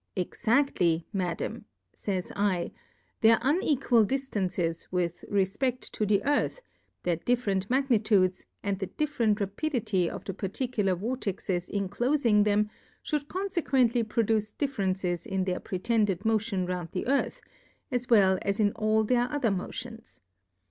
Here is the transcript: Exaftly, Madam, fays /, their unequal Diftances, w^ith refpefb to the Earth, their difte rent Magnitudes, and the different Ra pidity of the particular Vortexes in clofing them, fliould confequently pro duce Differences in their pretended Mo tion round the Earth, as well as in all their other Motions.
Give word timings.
Exaftly, 0.17 1.03
Madam, 1.13 1.65
fays 1.95 2.29
/, 2.35 2.35
their 3.21 3.37
unequal 3.43 4.03
Diftances, 4.03 4.89
w^ith 4.89 5.23
refpefb 5.29 5.91
to 5.91 6.07
the 6.07 6.23
Earth, 6.25 6.63
their 7.03 7.17
difte 7.17 7.45
rent 7.45 7.69
Magnitudes, 7.69 8.43
and 8.63 8.79
the 8.79 8.87
different 8.87 9.39
Ra 9.39 9.45
pidity 9.45 10.09
of 10.09 10.25
the 10.25 10.33
particular 10.33 10.95
Vortexes 10.95 11.69
in 11.69 11.87
clofing 11.87 12.45
them, 12.45 12.71
fliould 13.05 13.25
confequently 13.27 14.09
pro 14.09 14.23
duce 14.23 14.51
Differences 14.51 15.27
in 15.27 15.43
their 15.43 15.59
pretended 15.59 16.25
Mo 16.25 16.39
tion 16.39 16.65
round 16.65 16.89
the 16.93 17.05
Earth, 17.05 17.39
as 17.91 18.09
well 18.09 18.39
as 18.41 18.59
in 18.59 18.71
all 18.71 19.03
their 19.03 19.31
other 19.31 19.51
Motions. 19.51 20.19